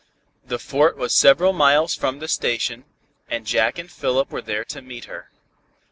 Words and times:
The 0.43 0.57
Fort 0.57 0.97
was 0.97 1.13
several 1.13 1.53
miles 1.53 1.93
from 1.93 2.17
the 2.17 2.27
station, 2.27 2.85
and 3.29 3.45
Jack 3.45 3.77
and 3.77 3.91
Philip 3.91 4.31
were 4.31 4.41
there 4.41 4.65
to 4.65 4.81
meet 4.81 5.05
her. 5.05 5.29